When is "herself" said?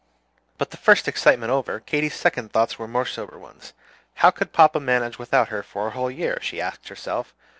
6.87-7.35